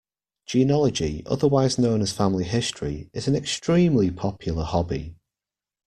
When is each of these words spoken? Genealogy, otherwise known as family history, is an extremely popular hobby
Genealogy, 0.47 1.21
otherwise 1.27 1.77
known 1.77 2.01
as 2.01 2.11
family 2.11 2.43
history, 2.43 3.11
is 3.13 3.27
an 3.27 3.35
extremely 3.35 4.09
popular 4.09 4.63
hobby 4.63 5.13